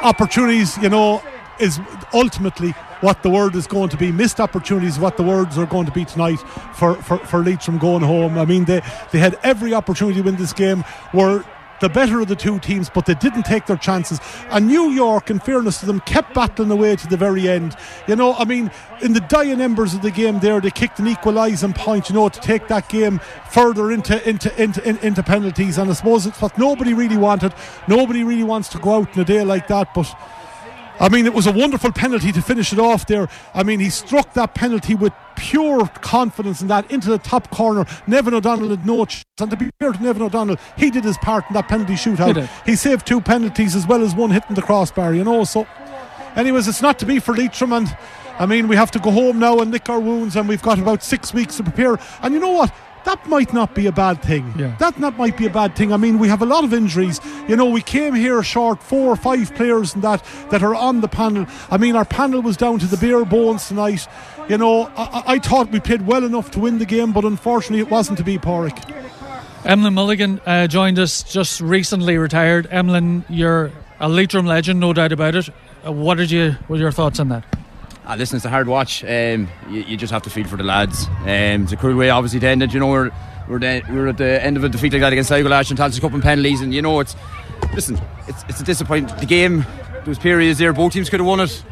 opportunities. 0.02 0.76
You 0.79 0.88
know, 0.88 1.23
is 1.58 1.81
ultimately 2.12 2.70
what 3.00 3.23
the 3.23 3.31
word 3.31 3.55
is 3.55 3.67
going 3.67 3.88
to 3.91 3.97
be. 3.97 4.12
Missed 4.12 4.41
opportunities, 4.41 4.99
what 4.99 5.17
the 5.17 5.23
words 5.23 5.58
are 5.58 5.67
going 5.67 5.87
to 5.87 5.93
be 5.93 6.05
tonight 6.05 6.41
for 6.75 6.94
for 6.97 7.19
for 7.19 7.41
Leeds 7.41 7.64
from 7.64 7.79
going 7.79 8.02
home. 8.02 8.38
I 8.38 8.44
mean, 8.44 8.64
they 8.64 8.82
they 9.11 9.19
had 9.19 9.38
every 9.43 9.75
opportunity 9.75 10.19
to 10.19 10.25
win 10.25 10.37
this 10.37 10.52
game. 10.52 10.85
Were 11.12 11.44
the 11.80 11.88
better 11.88 12.20
of 12.20 12.28
the 12.28 12.36
two 12.36 12.58
teams, 12.60 12.90
but 12.90 13.06
they 13.06 13.14
didn't 13.14 13.44
take 13.44 13.66
their 13.66 13.76
chances. 13.76 14.20
And 14.50 14.66
New 14.66 14.90
York, 14.90 15.30
in 15.30 15.38
fairness 15.38 15.80
to 15.80 15.86
them, 15.86 16.00
kept 16.00 16.34
battling 16.34 16.70
away 16.70 16.96
to 16.96 17.06
the 17.06 17.16
very 17.16 17.48
end. 17.48 17.76
You 18.06 18.16
know, 18.16 18.34
I 18.34 18.44
mean, 18.44 18.70
in 19.02 19.12
the 19.12 19.20
dying 19.20 19.60
embers 19.60 19.94
of 19.94 20.02
the 20.02 20.10
game 20.10 20.40
there, 20.40 20.60
they 20.60 20.70
kicked 20.70 20.98
an 20.98 21.08
equalising 21.08 21.72
point, 21.72 22.08
you 22.08 22.14
know, 22.14 22.28
to 22.28 22.40
take 22.40 22.68
that 22.68 22.88
game 22.88 23.20
further 23.50 23.90
into 23.90 24.28
into 24.28 24.62
into, 24.62 24.86
in- 24.88 24.98
into 24.98 25.22
penalties. 25.22 25.78
And 25.78 25.90
I 25.90 25.94
suppose 25.94 26.26
it's 26.26 26.40
what 26.40 26.56
nobody 26.58 26.94
really 26.94 27.16
wanted. 27.16 27.54
Nobody 27.88 28.24
really 28.24 28.44
wants 28.44 28.68
to 28.70 28.78
go 28.78 28.96
out 28.96 29.14
in 29.14 29.20
a 29.20 29.24
day 29.24 29.42
like 29.44 29.66
that, 29.68 29.94
but. 29.94 30.12
I 31.02 31.08
mean, 31.08 31.24
it 31.24 31.32
was 31.32 31.46
a 31.46 31.52
wonderful 31.52 31.92
penalty 31.92 32.30
to 32.30 32.42
finish 32.42 32.74
it 32.74 32.78
off 32.78 33.06
there. 33.06 33.30
I 33.54 33.62
mean, 33.62 33.80
he 33.80 33.88
struck 33.88 34.34
that 34.34 34.54
penalty 34.54 34.94
with 34.94 35.14
pure 35.40 35.87
confidence 36.02 36.60
in 36.60 36.69
that 36.69 36.90
into 36.90 37.08
the 37.08 37.19
top 37.19 37.50
corner. 37.50 37.87
Nevin 38.06 38.34
O'Donnell 38.34 38.69
had 38.69 38.84
no 38.84 39.06
chance. 39.06 39.25
And 39.40 39.50
to 39.50 39.56
be 39.56 39.70
fair 39.81 39.92
to 39.92 40.02
Nevin 40.02 40.22
O'Donnell, 40.22 40.56
he 40.76 40.90
did 40.90 41.02
his 41.02 41.16
part 41.19 41.44
in 41.48 41.54
that 41.54 41.66
penalty 41.66 41.94
shootout. 41.94 42.48
He 42.66 42.76
saved 42.76 43.06
two 43.06 43.20
penalties 43.22 43.75
as 43.75 43.87
well 43.87 44.02
as 44.02 44.14
one 44.14 44.31
hitting 44.31 44.54
the 44.54 44.62
crossbar, 44.62 45.14
you 45.14 45.25
know. 45.25 45.44
So, 45.44 45.66
anyways, 46.37 46.69
it's 46.69 46.82
not 46.82 46.98
to 46.98 47.06
be 47.06 47.19
for 47.19 47.34
Leitrim. 47.34 47.72
And 47.72 47.96
I 48.38 48.44
mean, 48.44 48.69
we 48.69 48.76
have 48.76 48.90
to 48.92 48.98
go 48.98 49.10
home 49.10 49.38
now 49.38 49.60
and 49.60 49.70
lick 49.70 49.88
our 49.88 50.00
wounds, 50.00 50.37
and 50.37 50.46
we've 50.48 50.62
got 50.62 50.78
about 50.78 51.02
six 51.02 51.32
weeks 51.32 51.56
to 51.56 51.62
prepare. 51.62 51.98
And 52.22 52.34
you 52.34 52.40
know 52.40 52.50
what? 52.50 52.72
That 53.04 53.26
might 53.26 53.54
not 53.54 53.75
be 53.75 53.87
a 53.87 53.92
bad 53.92 54.22
thing. 54.22 54.52
Yeah. 54.58 54.76
That 54.78 54.98
not 54.98 55.16
might 55.16 55.37
be 55.37 55.46
a 55.46 55.50
bad 55.50 55.75
thing. 55.75 55.90
I 55.90 55.96
mean, 55.96 56.19
we 56.19 56.28
have 56.28 56.42
a 56.42 56.46
lot 56.46 56.64
of 56.64 56.75
injuries. 56.75 57.19
You 57.48 57.56
know, 57.56 57.64
we 57.64 57.81
came 57.81 58.14
here 58.14 58.42
short 58.42 58.82
four 58.82 59.10
or 59.10 59.16
five 59.16 59.54
players 59.54 59.94
and 59.94 60.04
that 60.04 60.22
that 60.50 60.62
are 60.62 60.75
on 60.75 61.00
the 61.00 61.08
panel. 61.08 61.46
I 61.70 61.78
mean, 61.78 61.96
our 61.96 62.04
panel 62.04 62.42
was 62.42 62.58
down 62.58 62.78
to 62.81 62.87
the 62.87 62.98
bare 62.98 63.25
bones 63.25 63.69
tonight. 63.69 64.06
You 64.50 64.58
know, 64.58 64.91
I, 64.97 65.02
I- 65.05 65.23
I 65.35 65.38
thought 65.38 65.70
we 65.70 65.79
played 65.79 66.05
well 66.08 66.25
enough 66.25 66.50
to 66.50 66.58
win 66.58 66.79
the 66.79 66.85
game, 66.85 67.12
but 67.12 67.25
unfortunately, 67.25 67.79
it 67.79 67.88
wasn't 67.88 68.19
to 68.19 68.25
be. 68.25 68.37
Pauric. 68.37 68.76
Emlyn 69.64 69.94
Mulligan 69.94 70.41
uh, 70.44 70.67
joined 70.67 70.99
us 70.99 71.23
just 71.23 71.61
recently 71.61 72.19
retired. 72.19 72.67
Emlyn, 72.73 73.25
you're 73.29 73.70
a 74.00 74.08
Leitrim 74.08 74.47
legend, 74.47 74.81
no 74.81 74.93
doubt 74.93 75.12
about 75.12 75.37
it. 75.37 75.49
Uh, 75.87 75.93
what 75.93 76.17
did 76.17 76.32
you? 76.32 76.56
What 76.67 76.81
are 76.81 76.82
your 76.82 76.91
thoughts 76.91 77.20
on 77.20 77.29
that? 77.29 77.44
Ah, 78.05 78.17
listen, 78.19 78.35
it's 78.38 78.44
a 78.44 78.50
hard 78.50 78.67
watch. 78.67 79.05
Um, 79.05 79.47
you, 79.69 79.82
you 79.82 79.97
just 79.97 80.12
have 80.12 80.23
to 80.23 80.31
feel 80.31 80.49
for 80.49 80.56
the 80.56 80.64
lads. 80.64 81.06
Um, 81.20 81.62
it's 81.62 81.70
a 81.73 81.76
cruel 81.76 81.97
way, 81.97 82.11
obviously, 82.11 82.41
to 82.41 82.49
end 82.49 82.64
it. 82.64 82.75
You 82.75 82.81
know, 82.81 82.88
we're 82.88 83.12
we're, 83.49 83.61
the, 83.61 83.82
we're 83.88 84.08
at 84.08 84.19
the 84.19 84.43
end 84.44 84.56
of 84.56 84.64
a 84.64 84.69
defeat 84.69 84.93
like 84.93 85.02
that 85.02 85.12
against 85.12 85.29
Sligo 85.29 85.49
last 85.49 85.70
year, 85.70 85.81
and 85.81 85.93
Tailteann 85.93 86.00
Cup 86.00 86.12
and 86.12 86.23
penalties, 86.25 86.61
and 86.61 86.75
you 86.75 86.82
know, 86.82 86.99
it's 86.99 87.14
listen, 87.73 88.00
it's 88.26 88.43
it's 88.49 88.61
a 88.61 88.64
disappointment. 88.64 89.17
The 89.20 89.26
game, 89.26 89.64
there 90.00 90.08
was 90.11 90.19
periods 90.19 90.58
there, 90.58 90.73
both 90.73 90.93
teams 90.93 91.11
could 91.11 91.20
have 91.20 91.26
won 91.26 91.41
it. 91.41 91.64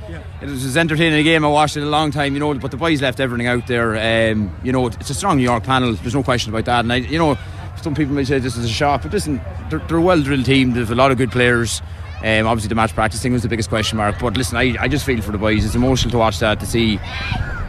It 0.42 0.48
was 0.48 0.64
as 0.64 0.76
entertaining 0.76 1.18
a 1.18 1.22
game. 1.22 1.44
I 1.44 1.48
watched 1.48 1.76
it 1.76 1.82
a 1.82 1.86
long 1.86 2.10
time, 2.10 2.34
you 2.34 2.40
know, 2.40 2.52
but 2.54 2.70
the 2.70 2.76
boys 2.76 3.02
left 3.02 3.20
everything 3.20 3.46
out 3.46 3.66
there. 3.66 4.32
Um, 4.32 4.54
you 4.62 4.70
know, 4.70 4.86
it's 4.86 5.10
a 5.10 5.14
strong 5.14 5.38
New 5.38 5.42
York 5.42 5.64
panel. 5.64 5.94
There's 5.94 6.14
no 6.14 6.22
question 6.22 6.52
about 6.52 6.66
that. 6.66 6.80
And 6.80 6.92
I, 6.92 6.96
you 6.96 7.18
know, 7.18 7.36
some 7.80 7.94
people 7.94 8.14
may 8.14 8.24
say 8.24 8.38
this 8.38 8.56
is 8.56 8.64
a 8.64 8.68
shock, 8.68 9.02
but 9.02 9.12
listen, 9.12 9.40
they're, 9.70 9.78
they're 9.80 9.96
a 9.96 10.02
well 10.02 10.20
drilled 10.20 10.44
team. 10.44 10.72
There's 10.72 10.90
a 10.90 10.94
lot 10.94 11.10
of 11.10 11.18
good 11.18 11.32
players. 11.32 11.80
Um, 12.22 12.46
obviously, 12.46 12.68
the 12.68 12.74
match 12.74 12.94
practice 12.94 13.22
thing 13.22 13.32
was 13.32 13.42
the 13.42 13.48
biggest 13.48 13.68
question 13.68 13.96
mark. 13.96 14.18
But 14.20 14.36
listen, 14.36 14.56
I, 14.56 14.76
I 14.80 14.88
just 14.88 15.06
feel 15.06 15.20
for 15.22 15.32
the 15.32 15.38
boys. 15.38 15.64
It's 15.64 15.74
emotional 15.74 16.10
to 16.12 16.18
watch 16.18 16.38
that, 16.40 16.60
to 16.60 16.66
see 16.66 17.00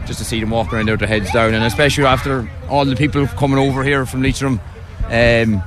just 0.06 0.18
to 0.18 0.24
see 0.24 0.40
them 0.40 0.50
walking 0.50 0.74
around 0.74 0.86
there 0.86 0.94
with 0.94 1.00
their 1.00 1.08
heads 1.08 1.30
down, 1.32 1.54
and 1.54 1.64
especially 1.64 2.04
after 2.04 2.48
all 2.68 2.84
the 2.84 2.96
people 2.96 3.26
coming 3.28 3.58
over 3.58 3.84
here 3.84 4.04
from 4.06 4.22
Leitrim. 4.22 4.60
Um, 5.04 5.62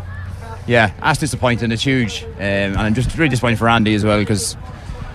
yeah, 0.67 0.93
that's 0.99 1.19
disappointing. 1.19 1.71
It's 1.71 1.83
huge, 1.83 2.23
um, 2.23 2.39
and 2.39 2.77
I'm 2.77 2.93
just 2.93 3.17
really 3.17 3.29
disappointed 3.29 3.59
for 3.59 3.69
Andy 3.69 3.95
as 3.95 4.03
well 4.05 4.19
because. 4.19 4.55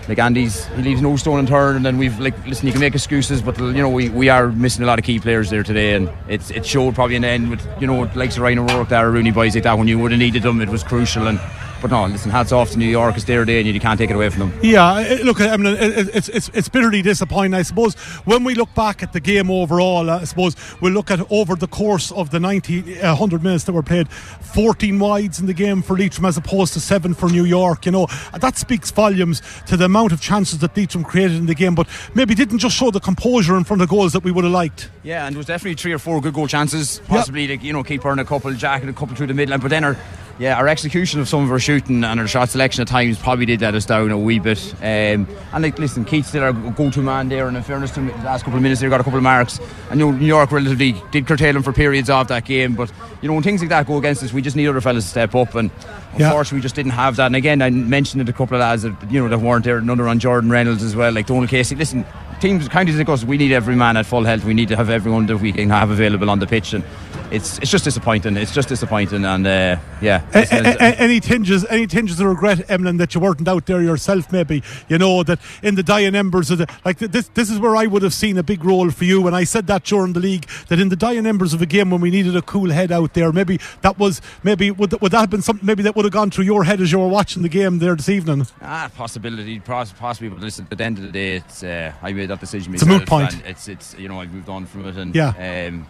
Like 0.09 0.17
Andy's, 0.17 0.65
he 0.69 0.81
leaves 0.81 1.03
no 1.03 1.15
stone 1.17 1.37
unturned, 1.37 1.77
and 1.77 1.85
then 1.85 1.99
we've 1.99 2.19
like 2.19 2.33
listen. 2.47 2.65
You 2.65 2.71
can 2.71 2.81
make 2.81 2.95
excuses, 2.95 3.43
but 3.43 3.59
you 3.59 3.73
know 3.73 3.89
we, 3.89 4.09
we 4.09 4.27
are 4.27 4.51
missing 4.51 4.83
a 4.83 4.87
lot 4.87 4.97
of 4.97 5.05
key 5.05 5.19
players 5.19 5.51
there 5.51 5.61
today, 5.61 5.93
and 5.93 6.09
it's 6.27 6.49
it 6.49 6.65
showed 6.65 6.95
probably 6.95 7.15
in 7.15 7.21
the 7.21 7.27
end 7.27 7.51
with 7.51 7.65
you 7.79 7.85
know 7.85 8.09
likes 8.15 8.35
of 8.35 8.41
Ryan 8.41 8.57
O'Rourke, 8.57 8.89
there, 8.89 9.11
Rooney 9.11 9.29
boys 9.29 9.53
like 9.53 9.65
that. 9.65 9.77
When 9.77 9.87
you 9.87 9.99
would 9.99 10.09
have 10.11 10.19
needed 10.19 10.41
them, 10.41 10.61
it 10.61 10.69
was 10.69 10.83
crucial. 10.83 11.27
And 11.27 11.39
but 11.81 11.91
no, 11.91 12.05
listen, 12.05 12.31
hats 12.31 12.51
off 12.51 12.71
to 12.71 12.77
New 12.77 12.87
York. 12.89 13.15
It's 13.15 13.25
their 13.25 13.45
day, 13.45 13.59
and 13.59 13.67
you 13.67 13.79
can't 13.79 13.97
take 13.97 14.09
it 14.09 14.15
away 14.15 14.29
from 14.29 14.49
them. 14.49 14.59
Yeah, 14.63 15.17
look, 15.23 15.39
I 15.41 15.55
mean, 15.57 15.73
it- 15.75 15.97
it- 15.97 16.09
it's, 16.15 16.29
it's, 16.29 16.49
it's 16.53 16.69
bitterly 16.69 17.01
disappointing. 17.01 17.53
I 17.53 17.61
suppose 17.61 17.95
when 18.25 18.43
we 18.43 18.55
look 18.55 18.73
back 18.75 19.01
at 19.03 19.13
the 19.13 19.19
game 19.19 19.49
overall, 19.51 20.09
I 20.09 20.23
suppose 20.25 20.55
we'll 20.81 20.93
look 20.93 21.11
at 21.11 21.19
over 21.31 21.55
the 21.55 21.67
course 21.67 22.11
of 22.11 22.29
the 22.31 22.39
90, 22.39 22.99
uh, 23.01 23.09
100 23.09 23.43
minutes 23.43 23.63
that 23.65 23.73
were 23.73 23.83
played, 23.83 24.07
14 24.09 24.99
wides 24.99 25.39
in 25.39 25.45
the 25.45 25.53
game 25.53 25.81
for 25.81 25.97
Leitrim 25.97 26.25
as 26.25 26.37
opposed 26.37 26.73
to 26.73 26.79
seven 26.79 27.13
for 27.13 27.29
New 27.29 27.45
York. 27.45 27.85
You 27.85 27.91
know, 27.91 28.07
that 28.39 28.57
speaks 28.57 28.91
volumes 28.91 29.41
to 29.67 29.77
the 29.77 29.85
amount 29.85 30.11
of 30.11 30.21
chances 30.21 30.59
that 30.59 30.75
Leitrim 30.75 31.03
created 31.03 31.37
in 31.37 31.45
the 31.45 31.55
game, 31.55 31.75
but 31.75 31.87
maybe 32.13 32.35
didn't 32.35 32.59
just 32.59 32.75
show 32.75 32.91
the 32.91 32.99
composure 32.99 33.57
in 33.57 33.63
front 33.63 33.81
of 33.81 33.89
goals 33.89 34.13
that 34.13 34.23
we 34.23 34.31
would 34.31 34.43
have 34.43 34.53
liked. 34.53 34.89
Yeah, 35.03 35.25
and 35.25 35.35
there 35.35 35.39
was 35.39 35.47
definitely 35.47 35.75
three 35.75 35.93
or 35.93 35.99
four 35.99 36.19
good 36.21 36.33
goal 36.33 36.47
chances. 36.47 36.99
Possibly, 37.07 37.47
like, 37.47 37.63
you 37.63 37.73
know, 37.73 37.83
keeper 37.83 38.09
and 38.11 38.19
a 38.19 38.25
couple, 38.25 38.53
Jack 38.53 38.81
and 38.81 38.89
a 38.89 38.93
couple 38.93 39.15
through 39.15 39.27
the 39.27 39.33
middle. 39.33 39.57
But 39.57 39.69
then 39.69 39.83
our, 39.83 39.97
yeah, 40.39 40.57
our 40.57 40.67
execution 40.69 41.19
of 41.19 41.27
some 41.27 41.43
of 41.43 41.51
our 41.51 41.59
shooting 41.59 42.03
and 42.03 42.19
our 42.19 42.27
shot 42.27 42.47
selection 42.49 42.81
at 42.81 42.87
times 42.87 43.19
probably 43.19 43.45
did 43.45 43.59
let 43.61 43.75
us 43.75 43.85
down 43.85 44.09
a 44.09 44.17
wee 44.17 44.39
bit. 44.39 44.73
Um, 44.79 45.27
and 45.53 45.61
like, 45.61 45.77
listen, 45.77 46.05
Keith's 46.05 46.29
still 46.29 46.43
our 46.43 46.53
go-to 46.53 47.01
man 47.01 47.27
there. 47.27 47.47
And 47.49 47.57
in 47.57 47.63
fairness 47.63 47.91
to 47.91 47.99
him, 47.99 48.07
the 48.07 48.13
last 48.25 48.43
couple 48.45 48.57
of 48.57 48.63
minutes, 48.63 48.79
they 48.79 48.87
got 48.87 49.01
a 49.01 49.03
couple 49.03 49.17
of 49.17 49.23
marks. 49.23 49.59
And 49.89 49.99
New 49.99 50.15
York 50.15 50.51
relatively 50.51 50.95
did 51.11 51.27
curtail 51.27 51.55
him 51.57 51.61
for 51.63 51.73
periods 51.73 52.09
of 52.09 52.29
that 52.29 52.45
game. 52.45 52.73
But 52.75 52.89
you 53.21 53.27
know, 53.27 53.33
when 53.33 53.43
things 53.43 53.59
like 53.59 53.69
that 53.69 53.85
go 53.85 53.97
against 53.97 54.23
us, 54.23 54.31
we 54.31 54.41
just 54.41 54.55
need 54.55 54.67
other 54.69 54.79
fellas 54.81 55.03
to 55.03 55.09
step 55.09 55.35
up. 55.35 55.55
And 55.55 55.69
Yeah. 56.17 56.27
unfortunately, 56.27 56.59
we 56.59 56.61
just 56.63 56.75
didn't 56.75 56.93
have 56.93 57.17
that. 57.17 57.25
And 57.27 57.35
again, 57.35 57.61
I 57.61 57.69
mentioned 57.69 58.21
it 58.21 58.29
a 58.29 58.33
couple 58.33 58.55
of 58.55 58.61
lads 58.61 58.83
that 58.83 58.93
you 59.11 59.19
know 59.21 59.27
that 59.27 59.39
weren't 59.39 59.65
there. 59.65 59.77
Another 59.77 60.07
on 60.07 60.19
Jordan 60.19 60.49
Reynolds 60.49 60.83
as 60.83 60.95
well, 60.95 61.11
like 61.11 61.27
Donald 61.27 61.49
Casey. 61.49 61.75
Listen 61.75 62.05
teams, 62.39 62.67
counties 62.67 62.97
like 62.97 63.09
us, 63.09 63.23
we 63.23 63.37
need 63.37 63.51
every 63.51 63.75
man 63.75 63.97
at 63.97 64.05
full 64.05 64.23
health. 64.23 64.43
We 64.45 64.53
need 64.53 64.69
to 64.69 64.75
have 64.75 64.89
everyone 64.89 65.25
that 65.27 65.37
we 65.37 65.51
can 65.51 65.69
have 65.69 65.89
available 65.91 66.29
on 66.29 66.39
the 66.39 66.47
pitch, 66.47 66.73
and 66.73 66.83
it's 67.31 67.59
it's 67.59 67.69
just 67.69 67.83
disappointing. 67.83 68.37
It's 68.37 68.53
just 68.53 68.69
disappointing, 68.69 69.23
and 69.25 69.45
uh, 69.45 69.77
yeah. 70.01 70.23
A- 70.33 70.47
a- 70.51 70.75
a- 70.79 70.95
any 70.99 71.19
tinges, 71.19 71.65
any 71.69 71.85
tinges 71.85 72.19
of 72.19 72.27
regret, 72.27 72.69
Emlyn, 72.69 72.97
that 72.97 73.13
you 73.13 73.21
weren't 73.21 73.47
out 73.47 73.65
there 73.65 73.81
yourself? 73.81 74.31
Maybe 74.31 74.63
you 74.87 74.97
know 74.97 75.23
that 75.23 75.39
in 75.61 75.75
the 75.75 75.83
dying 75.83 76.15
embers 76.15 76.49
of 76.51 76.57
the 76.59 76.67
like 76.85 76.97
this. 76.97 77.27
This 77.33 77.49
is 77.51 77.59
where 77.59 77.75
I 77.75 77.85
would 77.85 78.01
have 78.03 78.13
seen 78.13 78.37
a 78.37 78.43
big 78.43 78.63
role 78.65 78.89
for 78.89 79.03
you, 79.05 79.27
and 79.27 79.35
I 79.35 79.43
said 79.43 79.67
that 79.67 79.83
during 79.83 80.13
the 80.13 80.19
league 80.19 80.47
that 80.69 80.79
in 80.79 80.89
the 80.89 80.95
dying 80.95 81.25
embers 81.25 81.53
of 81.53 81.61
a 81.61 81.65
game 81.67 81.91
when 81.91 82.01
we 82.01 82.09
needed 82.09 82.35
a 82.35 82.41
cool 82.41 82.69
head 82.71 82.91
out 82.91 83.13
there, 83.13 83.31
maybe 83.31 83.59
that 83.81 83.99
was 83.99 84.21
maybe 84.43 84.71
would, 84.71 84.89
that- 84.91 85.01
would 85.01 85.11
that 85.11 85.19
have 85.19 85.29
been 85.29 85.41
something 85.41 85.65
maybe 85.65 85.83
that 85.83 85.95
would 85.95 86.05
have 86.05 86.13
gone 86.13 86.31
through 86.31 86.45
your 86.45 86.63
head 86.63 86.81
as 86.81 86.91
you 86.91 86.99
were 86.99 87.07
watching 87.07 87.43
the 87.43 87.49
game 87.49 87.79
there 87.79 87.95
this 87.95 88.09
evening? 88.09 88.47
Ah, 88.61 88.89
possibility, 88.95 89.59
possibly. 89.59 90.29
But 90.29 90.39
listen, 90.39 90.67
at 90.71 90.77
the 90.77 90.83
end 90.83 90.97
of 90.97 91.03
the 91.03 91.11
day, 91.11 91.35
it's 91.35 91.63
uh, 91.63 91.91
I 92.01 92.11
made 92.13 92.28
that 92.29 92.39
decision 92.39 92.73
It's 92.73 92.83
a 92.83 92.87
moot 92.87 93.05
point. 93.05 93.33
and 93.33 93.45
It's 93.45 93.67
it's 93.67 93.95
you 93.97 94.07
know 94.07 94.19
I 94.21 94.25
moved 94.27 94.49
on 94.49 94.65
from 94.65 94.87
it, 94.87 94.95
and 94.97 95.13
Yeah. 95.13 95.67
Um, 95.67 95.87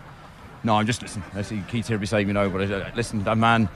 no, 0.63 0.75
I'm 0.75 0.85
just 0.85 1.01
listen. 1.01 1.23
I 1.35 1.41
see 1.41 1.63
Keith 1.69 1.87
here 1.87 1.97
beside 1.97 2.27
me 2.27 2.33
now, 2.33 2.49
but 2.49 2.69
uh, 2.69 2.89
listen, 2.95 3.23
that 3.23 3.37
man, 3.37 3.69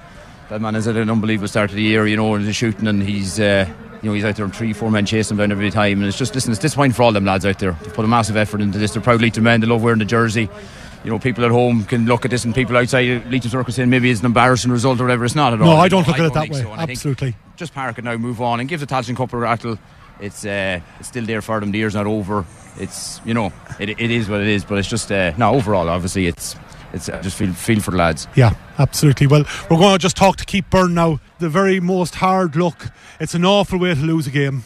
that 0.49 0.59
man 0.59 0.73
has 0.73 0.85
had 0.85 0.97
an 0.97 1.09
unbelievable 1.09 1.47
start 1.47 1.69
of 1.69 1.77
the 1.77 1.81
year. 1.81 2.05
You 2.07 2.17
know, 2.17 2.35
and 2.35 2.45
he's 2.45 2.55
shooting, 2.55 2.87
and 2.87 3.01
he's. 3.01 3.39
Uh, 3.39 3.67
you 4.01 4.09
know, 4.09 4.15
he's 4.15 4.25
out 4.25 4.35
there 4.35 4.43
on 4.43 4.51
three, 4.51 4.73
four 4.73 4.91
men 4.91 5.05
chasing 5.05 5.35
him 5.35 5.37
down 5.37 5.51
every 5.53 5.71
time. 5.71 5.99
And 5.99 6.05
it's 6.05 6.17
just, 6.17 6.35
listen, 6.35 6.51
it's 6.51 6.59
disappointing 6.59 6.91
for 6.91 7.03
all 7.03 7.13
them 7.13 7.23
lads 7.23 7.45
out 7.45 7.57
there. 7.59 7.71
They've 7.81 7.93
put 7.93 8.03
a 8.03 8.07
massive 8.09 8.35
effort 8.35 8.59
into 8.59 8.77
this. 8.77 8.91
They're 8.91 9.01
proud 9.01 9.21
Leitrim 9.21 9.45
men. 9.45 9.61
They 9.61 9.67
love 9.67 9.81
wearing 9.81 9.99
the 9.99 10.03
jersey. 10.03 10.49
You 11.05 11.09
know, 11.09 11.19
people 11.19 11.45
at 11.45 11.51
home 11.51 11.85
can 11.85 12.05
look 12.05 12.25
at 12.25 12.31
this 12.31 12.43
and 12.43 12.53
people 12.53 12.75
outside 12.75 13.31
Leitrim 13.31 13.49
Circle 13.49 13.71
saying 13.71 13.89
maybe 13.89 14.11
it's 14.11 14.19
an 14.19 14.25
embarrassing 14.25 14.73
result 14.73 14.99
or 14.99 15.05
whatever. 15.05 15.23
It's 15.23 15.35
not 15.35 15.53
at 15.53 15.61
all. 15.61 15.67
No, 15.67 15.77
I 15.77 15.87
don't 15.87 16.05
look 16.05 16.19
at 16.19 16.25
it 16.25 16.33
that 16.33 16.49
way. 16.49 16.63
so. 16.63 16.71
I 16.71 16.83
Absolutely. 16.83 17.37
just 17.55 17.73
park 17.73 17.97
it 17.97 18.03
now, 18.03 18.17
move 18.17 18.41
on, 18.41 18.59
and 18.59 18.67
give 18.67 18.81
the 18.81 18.85
Tailteann 18.85 19.15
Cup 19.15 19.31
a 19.31 19.37
rattle. 19.37 19.79
It's 20.19 20.45
uh, 20.45 20.79
it's 20.99 21.07
still 21.07 21.25
there 21.25 21.41
for 21.41 21.59
them. 21.59 21.71
The 21.71 21.79
year's 21.79 21.95
not 21.95 22.07
over. 22.07 22.45
It's 22.77 23.21
you 23.25 23.33
know 23.33 23.51
it, 23.79 23.89
it 23.89 24.11
is 24.11 24.29
what 24.29 24.41
it 24.41 24.47
is, 24.47 24.63
but 24.63 24.77
it's 24.77 24.87
just 24.87 25.11
uh, 25.11 25.33
no 25.37 25.53
overall. 25.53 25.89
Obviously, 25.89 26.27
it's 26.27 26.55
it's 26.93 27.07
just 27.07 27.37
feel 27.37 27.53
feel 27.53 27.79
for 27.81 27.91
the 27.91 27.97
lads. 27.97 28.27
Yeah, 28.35 28.53
absolutely. 28.77 29.27
Well, 29.27 29.43
we're 29.69 29.77
going 29.77 29.93
to 29.93 29.99
just 29.99 30.15
talk 30.15 30.37
to 30.37 30.45
Keith 30.45 30.65
Beirne 30.69 30.93
now. 30.93 31.19
The 31.39 31.49
very 31.49 31.79
most 31.79 32.15
hard 32.15 32.55
look. 32.55 32.87
It's 33.19 33.33
an 33.33 33.45
awful 33.45 33.79
way 33.79 33.93
to 33.95 34.01
lose 34.01 34.27
a 34.27 34.31
game. 34.31 34.63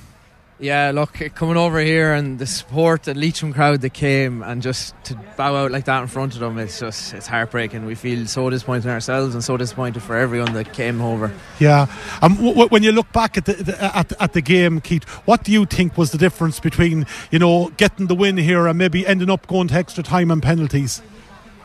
Yeah, 0.59 0.89
look, 0.91 1.13
coming 1.35 1.55
over 1.55 1.79
here 1.79 2.13
and 2.13 2.39
the 2.39 2.47
support, 2.47 3.03
the 3.03 3.13
Leitrim 3.13 3.53
crowd 3.53 3.81
that 3.81 3.93
came 3.93 4.41
and 4.41 4.59
just 4.63 4.95
to 5.03 5.15
bow 5.37 5.55
out 5.55 5.69
like 5.71 5.85
that 5.85 6.01
in 6.01 6.07
front 6.07 6.33
of 6.33 6.39
them, 6.39 6.57
it's 6.57 6.79
just, 6.79 7.13
it's 7.13 7.27
heartbreaking. 7.27 7.85
We 7.85 7.93
feel 7.93 8.25
so 8.25 8.49
disappointed 8.49 8.85
in 8.85 8.91
ourselves 8.91 9.35
and 9.35 9.43
so 9.43 9.55
disappointed 9.55 10.01
for 10.01 10.17
everyone 10.17 10.53
that 10.53 10.73
came 10.73 10.99
over. 10.99 11.31
Yeah. 11.59 11.85
Um, 12.23 12.33
w- 12.33 12.53
w- 12.53 12.69
when 12.69 12.81
you 12.81 12.91
look 12.91 13.11
back 13.13 13.37
at 13.37 13.45
the, 13.45 13.53
the 13.53 13.95
at, 13.95 14.19
at 14.19 14.33
the 14.33 14.41
game, 14.41 14.81
Keith, 14.81 15.03
what 15.25 15.43
do 15.43 15.51
you 15.51 15.65
think 15.65 15.95
was 15.95 16.09
the 16.09 16.17
difference 16.17 16.59
between 16.59 17.05
you 17.29 17.37
know 17.37 17.69
getting 17.77 18.07
the 18.07 18.15
win 18.15 18.37
here 18.37 18.65
and 18.65 18.79
maybe 18.79 19.05
ending 19.05 19.29
up 19.29 19.45
going 19.45 19.67
to 19.67 19.75
extra 19.75 20.03
time 20.03 20.31
and 20.31 20.41
penalties? 20.41 21.03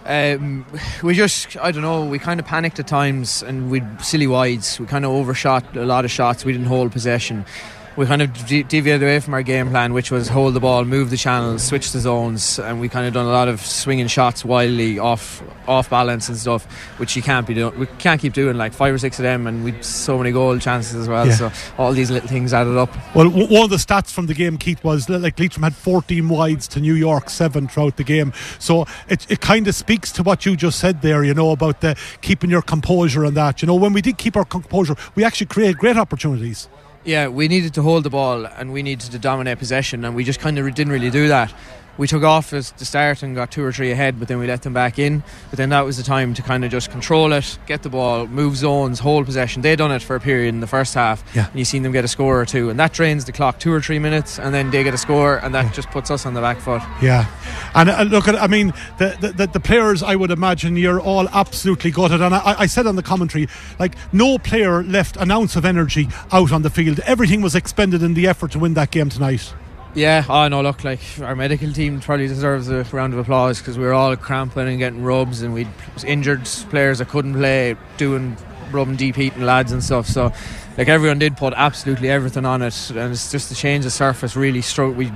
Um, 0.04 0.66
we 1.02 1.14
just, 1.14 1.56
I 1.56 1.70
don't 1.70 1.82
know, 1.82 2.04
we 2.04 2.18
kind 2.18 2.40
of 2.40 2.44
panicked 2.44 2.78
at 2.78 2.88
times 2.88 3.42
and 3.42 3.70
we 3.70 3.82
silly 4.02 4.26
wides. 4.26 4.78
We 4.78 4.84
kind 4.84 5.06
of 5.06 5.12
overshot 5.12 5.76
a 5.76 5.86
lot 5.86 6.04
of 6.04 6.10
shots. 6.10 6.44
We 6.44 6.52
didn't 6.52 6.66
hold 6.66 6.92
possession. 6.92 7.46
We 7.96 8.06
kind 8.06 8.22
of 8.22 8.32
de- 8.46 8.62
deviated 8.62 9.02
away 9.02 9.20
from 9.20 9.34
our 9.34 9.42
game 9.42 9.68
plan, 9.68 9.92
which 9.92 10.10
was 10.10 10.28
hold 10.28 10.54
the 10.54 10.60
ball, 10.60 10.84
move 10.84 11.10
the 11.10 11.16
channels, 11.16 11.62
switch 11.62 11.92
the 11.92 12.00
zones, 12.00 12.58
and 12.58 12.80
we 12.80 12.88
kind 12.88 13.06
of 13.06 13.12
done 13.12 13.26
a 13.26 13.30
lot 13.30 13.48
of 13.48 13.60
swinging 13.60 14.06
shots 14.06 14.44
wildly 14.44 14.98
off 14.98 15.42
off 15.68 15.90
balance 15.90 16.28
and 16.28 16.36
stuff, 16.38 16.64
which 16.98 17.14
you 17.16 17.22
can't 17.22 17.46
be 17.46 17.54
doing. 17.54 17.78
We 17.78 17.86
can't 17.98 18.20
keep 18.20 18.32
doing 18.32 18.56
like 18.56 18.72
five 18.72 18.94
or 18.94 18.98
six 18.98 19.18
of 19.18 19.24
them, 19.24 19.46
and 19.46 19.62
we 19.62 19.74
so 19.82 20.16
many 20.16 20.32
goal 20.32 20.58
chances 20.58 20.94
as 20.94 21.08
well. 21.08 21.26
Yeah. 21.26 21.34
So 21.34 21.52
all 21.76 21.92
these 21.92 22.10
little 22.10 22.28
things 22.28 22.54
added 22.54 22.78
up. 22.78 22.90
Well, 23.14 23.28
w- 23.28 23.46
one 23.48 23.64
of 23.64 23.70
the 23.70 23.76
stats 23.76 24.10
from 24.10 24.26
the 24.26 24.34
game, 24.34 24.56
Keith, 24.56 24.82
was 24.82 25.08
like 25.10 25.38
Leitrim 25.38 25.62
had 25.62 25.74
14 25.74 26.28
wides 26.28 26.66
to 26.68 26.80
New 26.80 26.94
York 26.94 27.28
seven 27.28 27.68
throughout 27.68 27.96
the 27.98 28.04
game. 28.04 28.32
So 28.58 28.86
it, 29.08 29.30
it 29.30 29.40
kind 29.40 29.68
of 29.68 29.74
speaks 29.74 30.10
to 30.12 30.22
what 30.22 30.46
you 30.46 30.56
just 30.56 30.78
said 30.78 31.02
there, 31.02 31.24
you 31.24 31.34
know, 31.34 31.50
about 31.50 31.82
the 31.82 31.96
keeping 32.22 32.48
your 32.48 32.62
composure 32.62 33.24
and 33.24 33.36
that. 33.36 33.60
You 33.60 33.66
know, 33.66 33.74
when 33.74 33.92
we 33.92 34.00
did 34.00 34.16
keep 34.16 34.36
our 34.36 34.44
composure, 34.46 34.96
we 35.14 35.24
actually 35.24 35.46
created 35.48 35.76
great 35.78 35.96
opportunities. 35.98 36.68
Yeah, 37.04 37.28
we 37.28 37.48
needed 37.48 37.74
to 37.74 37.82
hold 37.82 38.04
the 38.04 38.10
ball 38.10 38.46
and 38.46 38.72
we 38.72 38.82
needed 38.82 39.10
to 39.10 39.18
dominate 39.18 39.58
possession, 39.58 40.04
and 40.04 40.14
we 40.14 40.22
just 40.22 40.38
kind 40.38 40.56
of 40.56 40.72
didn't 40.72 40.92
really 40.92 41.10
do 41.10 41.28
that. 41.28 41.52
We 41.98 42.06
took 42.06 42.22
off 42.22 42.52
at 42.54 42.72
the 42.78 42.84
start 42.86 43.22
and 43.22 43.34
got 43.34 43.50
two 43.50 43.62
or 43.62 43.70
three 43.70 43.90
ahead, 43.90 44.18
but 44.18 44.26
then 44.26 44.38
we 44.38 44.46
let 44.46 44.62
them 44.62 44.72
back 44.72 44.98
in. 44.98 45.22
But 45.50 45.58
then 45.58 45.68
that 45.68 45.82
was 45.82 45.98
the 45.98 46.02
time 46.02 46.32
to 46.34 46.42
kind 46.42 46.64
of 46.64 46.70
just 46.70 46.90
control 46.90 47.32
it, 47.34 47.58
get 47.66 47.82
the 47.82 47.90
ball, 47.90 48.26
move 48.26 48.56
zones, 48.56 48.98
hold 48.98 49.26
possession. 49.26 49.60
They'd 49.60 49.76
done 49.76 49.92
it 49.92 50.00
for 50.02 50.16
a 50.16 50.20
period 50.20 50.48
in 50.54 50.60
the 50.60 50.66
first 50.66 50.94
half, 50.94 51.22
Yeah. 51.34 51.48
and 51.50 51.58
you 51.58 51.66
seen 51.66 51.82
them 51.82 51.92
get 51.92 52.02
a 52.04 52.08
score 52.08 52.40
or 52.40 52.46
two, 52.46 52.70
and 52.70 52.80
that 52.80 52.92
drains 52.94 53.26
the 53.26 53.32
clock 53.32 53.58
two 53.60 53.70
or 53.72 53.80
three 53.82 53.98
minutes, 53.98 54.38
and 54.38 54.54
then 54.54 54.70
they 54.70 54.82
get 54.82 54.94
a 54.94 54.98
score, 54.98 55.36
and 55.36 55.54
that 55.54 55.74
just 55.74 55.90
puts 55.90 56.10
us 56.10 56.24
on 56.24 56.32
the 56.32 56.40
back 56.40 56.60
foot. 56.60 56.80
Yeah, 57.02 57.26
and 57.74 57.90
uh, 57.90 58.02
look 58.04 58.26
at 58.26 58.36
I 58.36 58.46
mean 58.46 58.72
the, 58.98 59.16
the 59.20 59.28
the 59.32 59.46
the 59.48 59.60
players. 59.60 60.02
I 60.02 60.16
would 60.16 60.30
imagine 60.30 60.76
you're 60.76 61.00
all 61.00 61.28
absolutely 61.28 61.90
gutted. 61.90 62.22
And 62.22 62.34
I, 62.34 62.60
I 62.60 62.66
said 62.66 62.86
on 62.86 62.96
the 62.96 63.02
commentary, 63.02 63.48
like 63.78 63.94
no 64.12 64.38
player 64.38 64.82
left 64.82 65.16
an 65.18 65.30
ounce 65.30 65.56
of 65.56 65.64
energy 65.66 66.08
out 66.32 66.52
on 66.52 66.62
the 66.62 66.70
field. 66.70 67.00
Everything 67.00 67.42
was 67.42 67.54
expended 67.54 68.02
in 68.02 68.14
the 68.14 68.26
effort 68.26 68.52
to 68.52 68.58
win 68.58 68.74
that 68.74 68.90
game 68.90 69.10
tonight. 69.10 69.52
Yeah, 69.94 70.24
oh 70.26 70.48
no, 70.48 70.62
look, 70.62 70.84
like 70.84 71.00
our 71.20 71.36
medical 71.36 71.70
team 71.70 72.00
probably 72.00 72.26
deserves 72.26 72.70
a 72.70 72.82
round 72.84 73.12
of 73.12 73.18
applause 73.18 73.58
because 73.58 73.76
we 73.76 73.84
were 73.84 73.92
all 73.92 74.16
cramping 74.16 74.66
and 74.66 74.78
getting 74.78 75.02
rubs, 75.02 75.42
and 75.42 75.52
we'd 75.52 75.68
injured 76.06 76.44
players 76.70 76.98
that 76.98 77.08
couldn't 77.08 77.34
play, 77.34 77.76
doing 77.98 78.36
rubbing 78.70 78.96
deep 78.96 79.16
heating 79.16 79.42
lads 79.42 79.70
and 79.70 79.84
stuff. 79.84 80.06
So, 80.06 80.32
like 80.78 80.88
everyone 80.88 81.18
did 81.18 81.36
put 81.36 81.52
absolutely 81.54 82.08
everything 82.08 82.46
on 82.46 82.62
it, 82.62 82.90
and 82.90 83.12
it's 83.12 83.30
just 83.30 83.50
the 83.50 83.54
change 83.54 83.84
of 83.84 83.92
surface 83.92 84.34
really 84.34 84.62
struck. 84.62 84.96
We, 84.96 85.12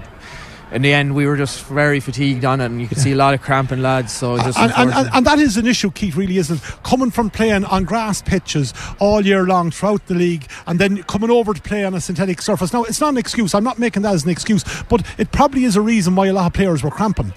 in 0.72 0.82
the 0.82 0.92
end, 0.92 1.14
we 1.14 1.26
were 1.26 1.36
just 1.36 1.64
very 1.66 2.00
fatigued 2.00 2.44
on 2.44 2.60
it, 2.60 2.66
and 2.66 2.80
you 2.80 2.88
could 2.88 2.98
see 2.98 3.12
a 3.12 3.16
lot 3.16 3.34
of 3.34 3.40
cramping 3.42 3.82
lads. 3.82 4.12
So 4.12 4.36
just 4.38 4.58
And, 4.58 4.72
and, 4.76 4.90
and, 4.92 5.08
and 5.14 5.26
that 5.26 5.38
is 5.38 5.56
an 5.56 5.66
issue, 5.66 5.90
Keith, 5.92 6.16
really 6.16 6.38
isn't 6.38 6.56
it? 6.56 6.82
Coming 6.82 7.10
from 7.10 7.30
playing 7.30 7.64
on 7.64 7.84
grass 7.84 8.20
pitches 8.20 8.74
all 8.98 9.24
year 9.24 9.44
long 9.46 9.70
throughout 9.70 10.04
the 10.06 10.14
league 10.14 10.46
and 10.66 10.78
then 10.78 11.02
coming 11.04 11.30
over 11.30 11.54
to 11.54 11.62
play 11.62 11.84
on 11.84 11.94
a 11.94 12.00
synthetic 12.00 12.42
surface. 12.42 12.72
Now, 12.72 12.82
it's 12.84 13.00
not 13.00 13.10
an 13.10 13.16
excuse. 13.18 13.54
I'm 13.54 13.64
not 13.64 13.78
making 13.78 14.02
that 14.02 14.14
as 14.14 14.24
an 14.24 14.30
excuse, 14.30 14.64
but 14.88 15.06
it 15.18 15.30
probably 15.32 15.64
is 15.64 15.76
a 15.76 15.80
reason 15.80 16.16
why 16.16 16.26
a 16.26 16.32
lot 16.32 16.46
of 16.46 16.52
players 16.52 16.82
were 16.82 16.90
cramping. 16.90 17.32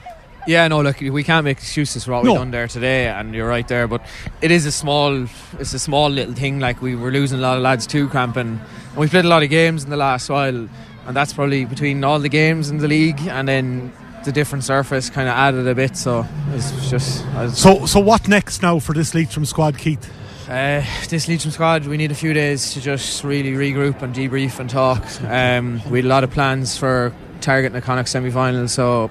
Yeah, 0.47 0.67
no, 0.67 0.81
look, 0.81 0.99
we 0.99 1.23
can't 1.23 1.43
make 1.43 1.57
excuses 1.59 2.05
for 2.05 2.13
what 2.13 2.23
No. 2.23 2.31
we've 2.31 2.39
done 2.39 2.49
there 2.49 2.67
today, 2.67 3.07
and 3.07 3.35
you're 3.35 3.47
right 3.47 3.67
there. 3.67 3.87
But 3.87 4.01
it 4.41 4.49
is 4.49 4.65
a 4.65 4.71
small, 4.71 5.27
it's 5.59 5.73
a 5.75 5.79
small 5.79 6.09
little 6.09 6.33
thing. 6.33 6.59
Like 6.59 6.81
we 6.81 6.95
were 6.95 7.11
losing 7.11 7.37
a 7.37 7.41
lot 7.41 7.57
of 7.57 7.61
lads 7.61 7.85
to 7.87 8.07
cramping, 8.07 8.59
and 8.89 8.97
we 8.97 9.07
played 9.07 9.25
a 9.25 9.27
lot 9.27 9.43
of 9.43 9.49
games 9.51 9.83
in 9.83 9.91
the 9.91 9.97
last 9.97 10.27
while, 10.29 10.67
and 11.07 11.15
that's 11.15 11.33
probably 11.33 11.65
between 11.65 12.03
all 12.03 12.19
the 12.19 12.29
games 12.29 12.69
in 12.69 12.77
the 12.77 12.87
league 12.87 13.19
and 13.27 13.47
then 13.47 13.91
the 14.25 14.31
different 14.31 14.63
surface 14.63 15.09
kind 15.09 15.29
of 15.29 15.35
added 15.35 15.67
a 15.67 15.75
bit. 15.75 15.95
So 15.95 16.25
it's 16.53 16.89
just 16.89 17.25
So, 17.55 17.85
so 17.85 17.99
what 17.99 18.27
next 18.27 18.61
now 18.61 18.79
for 18.79 18.93
this 18.93 19.13
Leitrim 19.15 19.45
squad, 19.45 19.77
Keith? 19.77 20.11
uh, 20.49 20.83
this 21.09 21.27
Leitrim 21.27 21.51
squad, 21.51 21.85
we 21.85 21.95
need 21.95 22.11
a 22.11 22.15
few 22.15 22.33
days 22.33 22.73
to 22.73 22.81
just 22.81 23.23
really 23.23 23.51
regroup 23.51 24.01
and 24.01 24.13
debrief 24.15 24.59
and 24.59 24.69
talk. 24.69 25.03
Um, 25.23 25.81
we 25.89 25.99
had 25.99 26.05
a 26.05 26.09
lot 26.09 26.23
of 26.23 26.31
plans 26.31 26.77
for 26.77 27.13
targeting 27.39 27.73
the 27.73 27.81
Connacht 27.81 28.09
semi 28.09 28.31
final, 28.31 28.67
so 28.67 29.09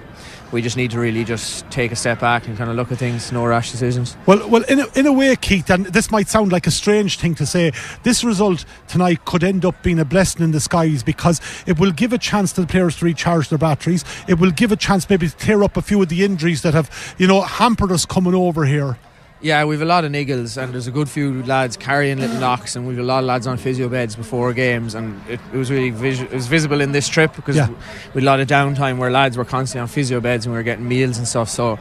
we 0.51 0.61
just 0.61 0.77
need 0.77 0.91
to 0.91 0.99
really 0.99 1.23
just 1.23 1.69
take 1.69 1.91
a 1.91 1.95
step 1.95 2.19
back 2.19 2.47
and 2.47 2.57
kind 2.57 2.69
of 2.69 2.75
look 2.75 2.91
at 2.91 2.97
things, 2.97 3.31
no 3.31 3.45
rash 3.45 3.71
decisions. 3.71 4.17
Well, 4.25 4.47
well, 4.49 4.63
in 4.63 4.79
a, 4.79 4.87
in 4.95 5.05
a 5.05 5.13
way, 5.13 5.35
Keith, 5.35 5.69
and 5.69 5.85
this 5.85 6.11
might 6.11 6.27
sound 6.27 6.51
like 6.51 6.65
a 6.65 6.71
strange 6.71 7.19
thing 7.19 7.35
to 7.35 7.45
say, 7.45 7.71
this 8.03 8.23
result 8.23 8.65
tonight 8.87 9.25
could 9.25 9.43
end 9.43 9.65
up 9.65 9.81
being 9.83 9.99
a 9.99 10.05
blessing 10.05 10.43
in 10.43 10.51
disguise 10.51 11.03
because 11.03 11.41
it 11.67 11.79
will 11.79 11.91
give 11.91 12.13
a 12.13 12.17
chance 12.17 12.51
to 12.53 12.61
the 12.61 12.67
players 12.67 12.97
to 12.97 13.05
recharge 13.05 13.49
their 13.49 13.59
batteries. 13.59 14.03
It 14.27 14.39
will 14.39 14.51
give 14.51 14.71
a 14.71 14.75
chance 14.75 15.09
maybe 15.09 15.29
to 15.29 15.35
clear 15.37 15.63
up 15.63 15.77
a 15.77 15.81
few 15.81 16.01
of 16.01 16.09
the 16.09 16.23
injuries 16.23 16.61
that 16.63 16.73
have, 16.73 17.15
you 17.17 17.27
know, 17.27 17.41
hampered 17.41 17.91
us 17.91 18.05
coming 18.05 18.33
over 18.33 18.65
here. 18.65 18.97
Yeah, 19.41 19.63
we've 19.63 19.81
a 19.81 19.85
lot 19.85 20.03
of 20.03 20.11
niggles, 20.11 20.61
and 20.61 20.73
there's 20.73 20.87
a 20.87 20.91
good 20.91 21.07
few 21.09 21.43
lads 21.43 21.77
carrying 21.77 22.19
little 22.19 22.39
knocks, 22.41 22.75
and 22.75 22.85
we've 22.85 22.99
a 22.99 23.03
lot 23.03 23.19
of 23.19 23.25
lads 23.25 23.47
on 23.47 23.55
physio 23.57 23.87
beds 23.87 24.15
before 24.17 24.51
games, 24.51 24.95
and 24.95 25.21
it, 25.29 25.39
it 25.53 25.57
was 25.57 25.71
really 25.71 25.91
vis- 25.91 26.19
it 26.19 26.31
was 26.33 26.47
visible 26.47 26.81
in 26.81 26.91
this 26.91 27.07
trip 27.07 27.33
because 27.37 27.55
Yeah. 27.55 27.69
we 27.69 27.75
had 28.15 28.23
a 28.23 28.25
lot 28.25 28.39
of 28.41 28.47
downtime 28.49 28.97
where 28.97 29.09
lads 29.09 29.37
were 29.37 29.45
constantly 29.45 29.81
on 29.81 29.87
physio 29.87 30.19
beds 30.19 30.45
and 30.45 30.51
we 30.53 30.59
were 30.59 30.63
getting 30.63 30.87
meals 30.89 31.17
and 31.17 31.25
stuff. 31.25 31.47
So 31.47 31.79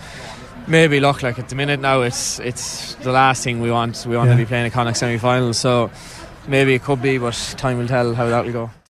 maybe 0.68 1.00
look 1.00 1.24
like 1.24 1.40
at 1.40 1.48
the 1.48 1.56
minute 1.56 1.80
now, 1.80 2.02
it's 2.02 2.38
it's 2.38 2.94
the 2.96 3.10
last 3.10 3.42
thing 3.42 3.60
we 3.60 3.72
want. 3.72 4.06
We 4.08 4.16
want 4.16 4.28
Yeah. 4.30 4.36
to 4.36 4.42
be 4.42 4.46
playing 4.46 4.66
a 4.66 4.70
Connacht 4.70 4.96
semi 4.98 5.18
final, 5.18 5.52
so 5.52 5.90
maybe 6.46 6.74
it 6.74 6.84
could 6.84 7.02
be, 7.02 7.18
but 7.18 7.34
time 7.58 7.78
will 7.78 7.88
tell 7.88 8.14
how 8.14 8.28
that 8.28 8.44
will 8.44 8.52
go. 8.52 8.70